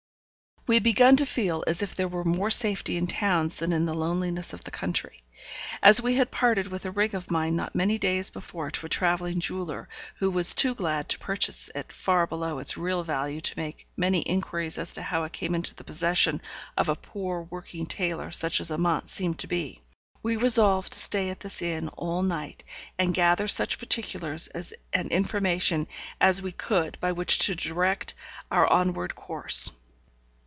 [0.67, 3.85] We had begun to feel as if there were more safety in towns than in
[3.85, 5.23] the loneliness of the country.
[5.81, 8.87] As we had parted with a ring of mine not many days before to a
[8.89, 13.57] travelling jeweller, who was too glad to purchase it far below its real value to
[13.57, 16.39] make many inquiries as to how it came into the possession
[16.77, 19.81] of a poor working tailor, such as Amante seemed to be,
[20.21, 22.63] we resolved to stay at this inn all night,
[22.99, 24.47] and gather such particulars
[24.93, 25.87] and information
[26.21, 28.13] as we could by which to direct
[28.51, 29.71] our onward course.